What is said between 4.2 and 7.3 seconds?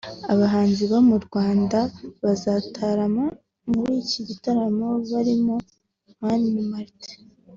gitaramo barimo Mani Martin